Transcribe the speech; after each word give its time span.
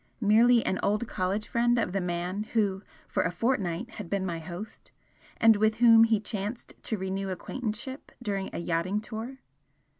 Merely 0.19 0.65
an 0.65 0.79
old 0.81 1.07
college 1.07 1.47
friend 1.47 1.77
of 1.77 1.91
the 1.91 2.01
man 2.01 2.45
who 2.53 2.81
for 3.07 3.21
a 3.21 3.29
fortnight 3.31 3.87
had 3.91 4.09
been 4.09 4.25
my 4.25 4.39
host, 4.39 4.91
and 5.37 5.55
with 5.55 5.75
whom 5.75 6.05
he 6.05 6.19
chanced 6.19 6.73
to 6.85 6.97
renew 6.97 7.29
acquaintanceship 7.29 8.11
during 8.19 8.49
a 8.51 8.57
yachting 8.57 8.99
tour. 8.99 9.37